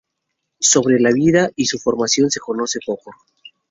Sobre 0.59 0.99
la 0.99 1.11
vida 1.11 1.51
y 1.55 1.67
su 1.67 1.77
formación 1.77 2.31
se 2.31 2.39
conoce 2.39 2.79
poco. 2.83 3.11